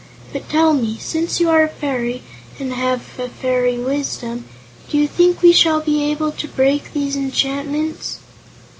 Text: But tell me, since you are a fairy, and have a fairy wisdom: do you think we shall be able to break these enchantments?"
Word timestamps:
But 0.33 0.49
tell 0.49 0.73
me, 0.73 0.97
since 0.99 1.39
you 1.39 1.47
are 1.51 1.61
a 1.61 1.69
fairy, 1.69 2.23
and 2.57 2.73
have 2.73 3.19
a 3.19 3.29
fairy 3.29 3.77
wisdom: 3.77 4.45
do 4.89 4.97
you 4.97 5.07
think 5.07 5.43
we 5.43 5.53
shall 5.53 5.79
be 5.79 6.03
able 6.09 6.31
to 6.31 6.47
break 6.47 6.93
these 6.93 7.15
enchantments?" 7.15 8.17